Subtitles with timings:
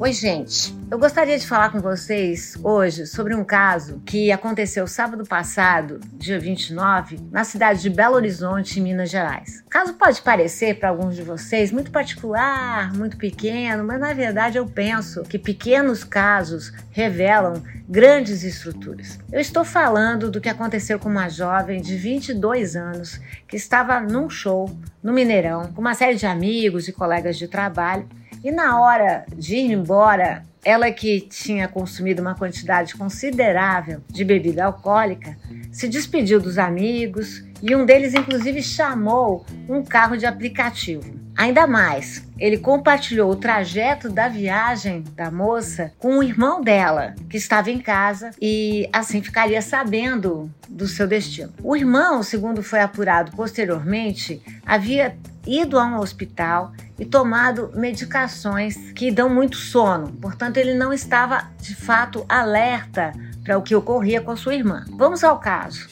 [0.00, 0.72] Oi, gente.
[0.88, 6.38] Eu gostaria de falar com vocês hoje sobre um caso que aconteceu sábado passado, dia
[6.38, 9.60] 29, na cidade de Belo Horizonte, em Minas Gerais.
[9.66, 14.56] O caso pode parecer para alguns de vocês muito particular, muito pequeno, mas na verdade
[14.56, 19.18] eu penso que pequenos casos revelam grandes estruturas.
[19.32, 24.30] Eu estou falando do que aconteceu com uma jovem de 22 anos que estava num
[24.30, 24.70] show
[25.02, 28.08] no Mineirão com uma série de amigos e colegas de trabalho
[28.42, 34.64] e na hora de ir embora, ela que tinha consumido uma quantidade considerável de bebida
[34.64, 35.36] alcoólica,
[35.72, 41.18] se despediu dos amigos e um deles, inclusive, chamou um carro de aplicativo.
[41.36, 47.36] Ainda mais, ele compartilhou o trajeto da viagem da moça com o irmão dela, que
[47.36, 51.52] estava em casa e assim ficaria sabendo do seu destino.
[51.62, 55.16] O irmão, segundo foi apurado posteriormente, havia
[55.48, 60.12] ido a um hospital e tomado medicações que dão muito sono.
[60.12, 64.84] Portanto, ele não estava de fato alerta para o que ocorria com a sua irmã.
[64.90, 65.88] Vamos ao caso.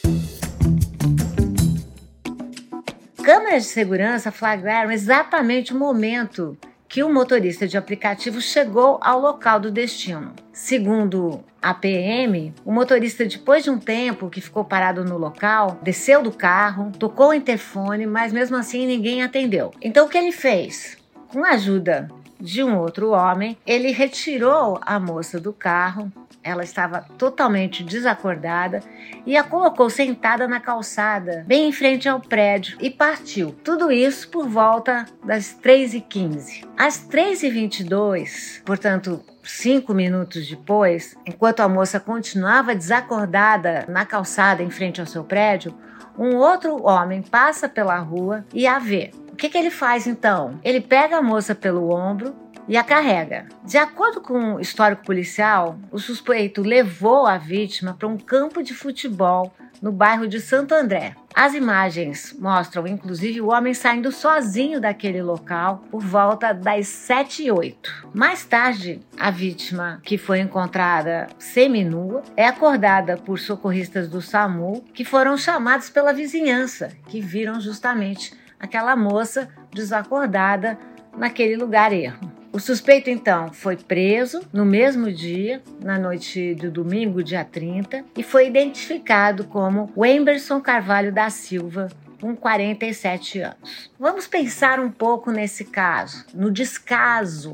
[3.24, 6.56] Câmeras de segurança flagraram exatamente o momento
[6.88, 10.32] que o motorista de aplicativo chegou ao local do destino.
[10.52, 16.22] Segundo a PM, o motorista, depois de um tempo que ficou parado no local, desceu
[16.22, 19.72] do carro, tocou o interfone, mas mesmo assim ninguém atendeu.
[19.82, 20.96] Então o que ele fez?
[21.28, 22.08] Com a ajuda
[22.40, 26.10] de um outro homem, ele retirou a moça do carro.
[26.42, 28.80] Ela estava totalmente desacordada
[29.26, 33.52] e a colocou sentada na calçada, bem em frente ao prédio, e partiu.
[33.64, 36.64] Tudo isso por volta das 3h15.
[36.76, 45.00] Às 3h22, portanto, cinco minutos depois, enquanto a moça continuava desacordada na calçada em frente
[45.00, 45.74] ao seu prédio,
[46.18, 49.10] um outro homem passa pela rua e a vê.
[49.36, 50.58] O que, que ele faz então?
[50.64, 52.34] Ele pega a moça pelo ombro
[52.66, 53.46] e a carrega.
[53.62, 58.72] De acordo com o histórico policial, o suspeito levou a vítima para um campo de
[58.72, 61.14] futebol no bairro de Santo André.
[61.34, 67.50] As imagens mostram, inclusive, o homem saindo sozinho daquele local por volta das 7 e
[67.50, 68.08] 8.
[68.14, 75.04] Mais tarde, a vítima, que foi encontrada seminua, é acordada por socorristas do SAMU que
[75.04, 80.78] foram chamados pela vizinhança, que viram justamente aquela moça desacordada
[81.16, 82.30] naquele lugar erro.
[82.52, 88.22] O suspeito então foi preso no mesmo dia, na noite do domingo, dia 30, e
[88.22, 93.90] foi identificado como Wemberson Carvalho da Silva, com 47 anos.
[93.98, 97.52] Vamos pensar um pouco nesse caso, no descaso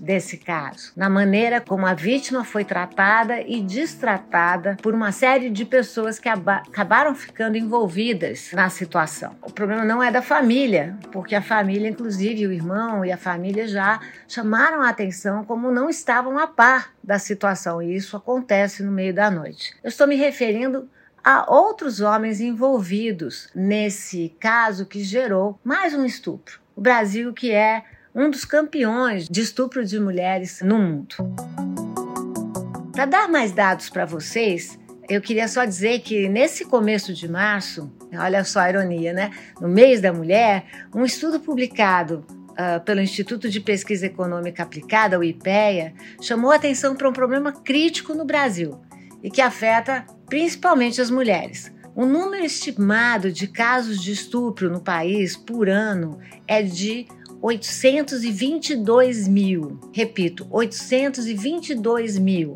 [0.00, 5.66] desse caso, na maneira como a vítima foi tratada e destratada por uma série de
[5.66, 9.36] pessoas que acabaram ficando envolvidas na situação.
[9.42, 13.68] O problema não é da família, porque a família, inclusive o irmão e a família
[13.68, 18.90] já chamaram a atenção como não estavam a par da situação, e isso acontece no
[18.90, 19.74] meio da noite.
[19.84, 20.88] Eu estou me referindo
[21.22, 26.58] a outros homens envolvidos nesse caso que gerou mais um estupro.
[26.74, 27.84] O Brasil, que é
[28.14, 31.14] um dos campeões de estupro de mulheres no mundo.
[32.92, 34.78] Para dar mais dados para vocês,
[35.08, 39.30] eu queria só dizer que nesse começo de março, olha só a ironia, né?
[39.60, 45.24] No mês da mulher, um estudo publicado uh, pelo Instituto de Pesquisa Econômica Aplicada, o
[45.24, 48.80] IPEA, chamou atenção para um problema crítico no Brasil
[49.22, 51.72] e que afeta principalmente as mulheres.
[51.94, 57.06] O número estimado de casos de estupro no país por ano é de
[57.42, 59.80] 822 mil.
[59.92, 62.54] Repito, 822 mil.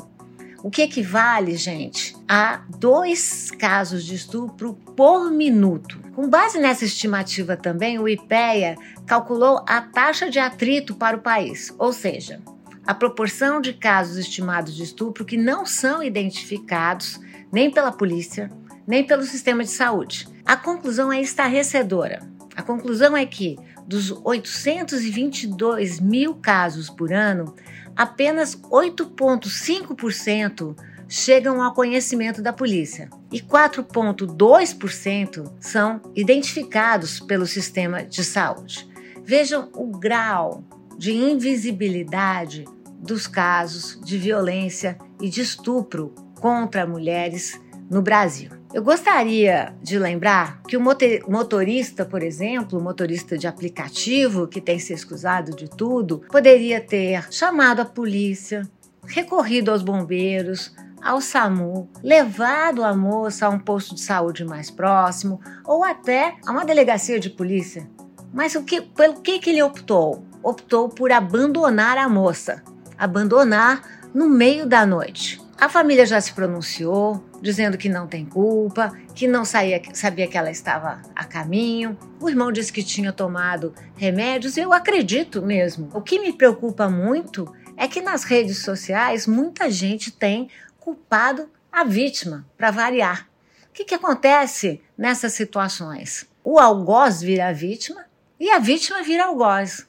[0.63, 5.99] O que equivale, gente, a dois casos de estupro por minuto.
[6.15, 8.75] Com base nessa estimativa também, o IPEA
[9.05, 12.41] calculou a taxa de atrito para o país, ou seja,
[12.85, 17.19] a proporção de casos estimados de estupro que não são identificados
[17.51, 18.49] nem pela polícia,
[18.87, 20.27] nem pelo sistema de saúde.
[20.45, 22.21] A conclusão é estarrecedora.
[22.55, 23.57] A conclusão é que
[23.87, 27.53] dos 822 mil casos por ano,
[27.95, 30.75] apenas 8,5%
[31.07, 38.89] chegam ao conhecimento da polícia e 4,2% são identificados pelo sistema de saúde.
[39.23, 40.63] Vejam o grau
[40.97, 42.65] de invisibilidade
[42.97, 48.49] dos casos de violência e de estupro contra mulheres no Brasil.
[48.75, 54.91] Eu gostaria de lembrar que o motorista, por exemplo, motorista de aplicativo que tem se
[54.91, 58.69] excusado de tudo, poderia ter chamado a polícia,
[59.07, 65.39] recorrido aos bombeiros, ao SAMU, levado a moça a um posto de saúde mais próximo
[65.63, 67.89] ou até a uma delegacia de polícia.
[68.33, 70.25] Mas o que, pelo que, que ele optou?
[70.43, 72.61] Optou por abandonar a moça
[72.97, 73.81] abandonar
[74.13, 75.44] no meio da noite.
[75.65, 80.37] A família já se pronunciou, dizendo que não tem culpa, que não saía, sabia que
[80.37, 81.97] ela estava a caminho.
[82.21, 85.89] O irmão disse que tinha tomado remédios, eu acredito mesmo.
[85.91, 91.83] O que me preocupa muito é que nas redes sociais muita gente tem culpado a
[91.83, 93.27] vítima, para variar.
[93.67, 96.27] O que, que acontece nessas situações?
[96.43, 98.05] O algoz vira a vítima
[98.39, 99.87] e a vítima vira algoz.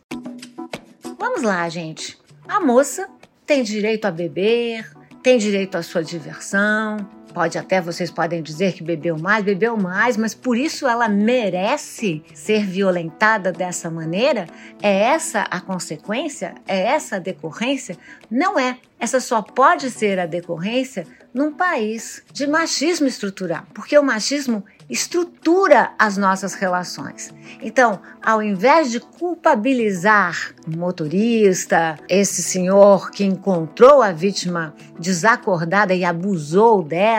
[1.18, 2.18] Vamos lá, gente.
[2.48, 3.10] A moça
[3.44, 4.95] tem direito a beber,
[5.26, 6.98] tem direito à sua diversão.
[7.32, 12.22] Pode até vocês podem dizer que bebeu mais, bebeu mais, mas por isso ela merece
[12.34, 14.46] ser violentada dessa maneira?
[14.82, 16.54] É essa a consequência?
[16.66, 17.98] É essa a decorrência?
[18.30, 18.78] Não é.
[18.98, 25.90] Essa só pode ser a decorrência num país de machismo estrutural, porque o machismo estrutura
[25.98, 27.34] as nossas relações.
[27.60, 36.04] Então, ao invés de culpabilizar o motorista, esse senhor que encontrou a vítima desacordada e
[36.04, 37.15] abusou dela,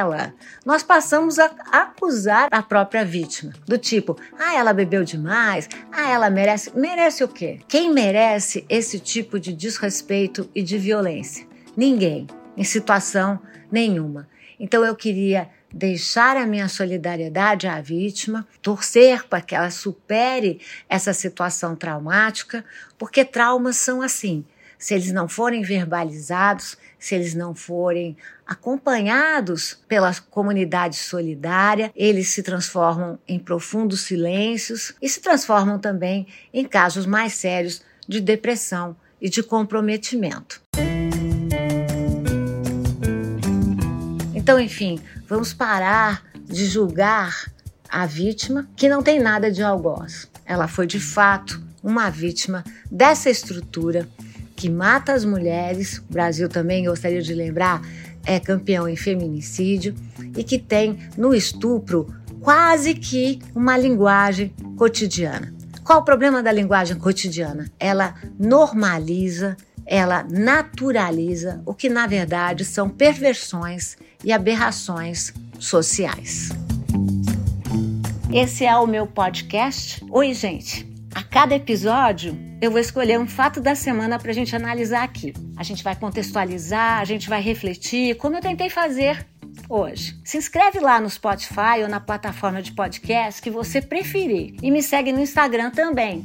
[0.66, 3.54] nós passamos a acusar a própria vítima.
[3.66, 6.72] Do tipo, ah, ela bebeu demais, ah, ela merece.
[6.78, 7.60] Merece o quê?
[7.68, 11.48] Quem merece esse tipo de desrespeito e de violência?
[11.76, 13.40] Ninguém, em situação
[13.72, 14.28] nenhuma.
[14.60, 21.14] Então eu queria deixar a minha solidariedade à vítima, torcer para que ela supere essa
[21.14, 22.64] situação traumática,
[22.98, 24.46] porque traumas são assim.
[24.78, 28.16] Se eles não forem verbalizados, se eles não forem
[28.46, 36.66] acompanhados pela comunidade solidária, eles se transformam em profundos silêncios e se transformam também em
[36.66, 40.62] casos mais sérios de depressão e de comprometimento.
[44.36, 47.52] Então, enfim, vamos parar de julgar
[47.90, 50.30] a vítima que não tem nada de algoz.
[50.46, 54.08] Ela foi de fato uma vítima dessa estrutura
[54.58, 56.00] que mata as mulheres.
[56.00, 57.82] O Brasil também, gostaria de lembrar,
[58.26, 59.96] é campeão em feminicídio
[60.36, 65.54] e que tem no estupro quase que uma linguagem cotidiana.
[65.84, 67.72] Qual o problema da linguagem cotidiana?
[67.80, 69.56] Ela normaliza,
[69.86, 76.50] ela naturaliza o que na verdade são perversões e aberrações sociais.
[78.34, 80.04] Esse é o meu podcast.
[80.10, 80.97] Oi, gente.
[81.18, 85.34] A cada episódio eu vou escolher um fato da semana para a gente analisar aqui.
[85.58, 89.26] A gente vai contextualizar, a gente vai refletir, como eu tentei fazer
[89.68, 90.16] hoje.
[90.24, 94.54] Se inscreve lá no Spotify ou na plataforma de podcast que você preferir.
[94.62, 96.24] E me segue no Instagram também,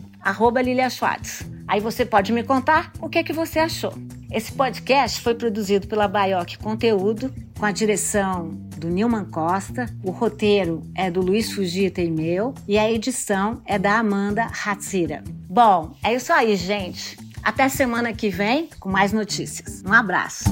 [0.63, 1.43] Lilia Schwartz.
[1.67, 3.95] Aí você pode me contar o que, é que você achou.
[4.31, 8.51] Esse podcast foi produzido pela Baioc Conteúdo, com a direção
[8.83, 13.79] do Nilman Costa, o roteiro é do Luiz Fugita e meu, e a edição é
[13.79, 15.23] da Amanda Hatsira.
[15.49, 17.17] Bom, é isso aí, gente.
[17.43, 19.83] Até semana que vem com mais notícias.
[19.87, 20.45] Um abraço.